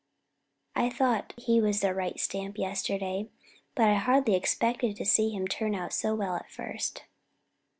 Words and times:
I 0.75 0.89
thought 0.89 1.35
he 1.37 1.61
was 1.61 1.81
the 1.81 1.93
right 1.93 2.19
stamp 2.19 2.57
yesterday, 2.57 3.29
but 3.75 3.87
I 3.87 3.93
hardly 3.97 4.33
expected 4.33 4.95
to 4.95 5.05
see 5.05 5.29
him 5.29 5.47
turn 5.47 5.75
out 5.75 5.93
so 5.93 6.15
well 6.15 6.35
at 6.35 6.49
first." 6.49 7.03